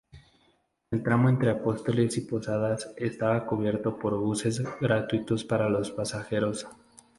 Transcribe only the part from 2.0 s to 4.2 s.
y Posadas estaba cubierto por